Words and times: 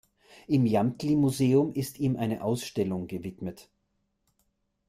Im 0.47 0.65
Jamtli-Museum 0.65 1.73
ist 1.75 1.99
ihm 1.99 2.15
eine 2.15 2.41
Ausstellung 2.43 3.05
gewidmet. 3.05 3.69